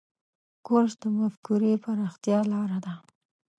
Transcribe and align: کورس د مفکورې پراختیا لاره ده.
کورس 0.65 0.93
د 1.01 1.03
مفکورې 1.17 1.73
پراختیا 1.83 2.39
لاره 2.51 2.77
ده. 2.85 2.93